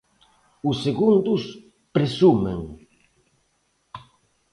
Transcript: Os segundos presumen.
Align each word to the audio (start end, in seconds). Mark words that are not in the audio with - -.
Os 0.69 0.77
segundos 0.85 1.41
presumen. 1.95 2.59